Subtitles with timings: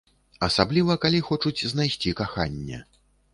[0.47, 2.83] Асабліва калі хочуць знайсці каханне.